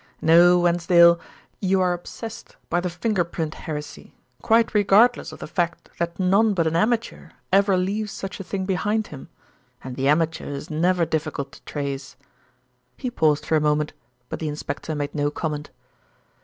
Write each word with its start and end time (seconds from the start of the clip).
"No, 0.19 0.57
Wensdale, 0.57 1.19
you 1.59 1.79
are 1.79 1.93
obsessed 1.93 2.55
by 2.71 2.79
the 2.79 2.89
finger 2.89 3.23
print 3.23 3.53
heresy, 3.53 4.15
quite 4.41 4.73
regardless 4.73 5.31
of 5.31 5.37
the 5.37 5.45
fact 5.45 5.91
that 5.99 6.19
none 6.19 6.55
but 6.55 6.65
an 6.65 6.75
amateur 6.75 7.29
ever 7.53 7.77
leaves 7.77 8.11
such 8.11 8.39
a 8.39 8.43
thing 8.43 8.65
behind 8.65 9.05
him, 9.13 9.29
and 9.83 9.95
the 9.95 10.07
amateur 10.07 10.47
is 10.49 10.71
never 10.71 11.05
difficult 11.05 11.51
to 11.51 11.61
trace." 11.65 12.15
He 12.97 13.11
paused 13.11 13.45
for 13.45 13.55
a 13.55 13.61
moment; 13.61 13.93
but 14.27 14.39
the 14.39 14.49
inspector 14.49 14.95
made 14.95 15.13
no 15.13 15.29
comment. 15.29 15.69